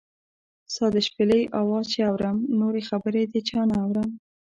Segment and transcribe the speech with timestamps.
[0.73, 4.09] ستا د شپېلۍ اواز چې اورم، نورې خبرې د چا نۀ اورم